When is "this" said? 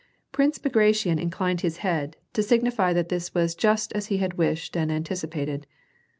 3.09-3.35